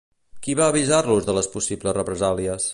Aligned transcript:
Qui 0.45 0.55
va 0.59 0.69
avisar-los 0.73 1.29
de 1.29 1.37
les 1.39 1.53
possibles 1.59 1.99
represàlies? 2.01 2.69